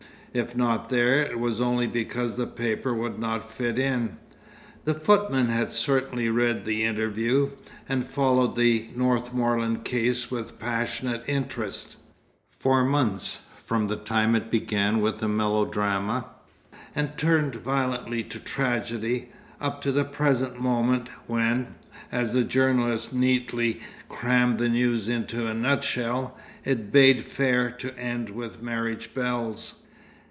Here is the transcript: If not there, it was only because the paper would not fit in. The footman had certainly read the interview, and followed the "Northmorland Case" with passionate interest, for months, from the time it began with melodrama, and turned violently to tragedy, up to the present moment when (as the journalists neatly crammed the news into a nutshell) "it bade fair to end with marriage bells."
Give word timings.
If 0.33 0.55
not 0.55 0.87
there, 0.87 1.21
it 1.23 1.39
was 1.39 1.59
only 1.59 1.87
because 1.87 2.37
the 2.37 2.47
paper 2.47 2.93
would 2.93 3.19
not 3.19 3.51
fit 3.51 3.77
in. 3.77 4.15
The 4.85 4.93
footman 4.93 5.47
had 5.47 5.73
certainly 5.73 6.29
read 6.29 6.63
the 6.63 6.85
interview, 6.85 7.49
and 7.89 8.05
followed 8.07 8.55
the 8.55 8.87
"Northmorland 8.95 9.83
Case" 9.83 10.31
with 10.31 10.57
passionate 10.57 11.25
interest, 11.27 11.97
for 12.49 12.85
months, 12.85 13.41
from 13.57 13.89
the 13.89 13.97
time 13.97 14.33
it 14.33 14.49
began 14.49 15.01
with 15.01 15.21
melodrama, 15.21 16.27
and 16.95 17.17
turned 17.17 17.55
violently 17.55 18.23
to 18.23 18.39
tragedy, 18.39 19.33
up 19.59 19.81
to 19.81 19.91
the 19.91 20.05
present 20.05 20.57
moment 20.61 21.09
when 21.27 21.75
(as 22.09 22.31
the 22.31 22.45
journalists 22.45 23.11
neatly 23.11 23.81
crammed 24.07 24.59
the 24.59 24.69
news 24.69 25.09
into 25.09 25.45
a 25.47 25.53
nutshell) 25.53 26.37
"it 26.63 26.89
bade 26.89 27.25
fair 27.25 27.69
to 27.71 27.93
end 27.99 28.29
with 28.29 28.61
marriage 28.63 29.13
bells." 29.13 29.75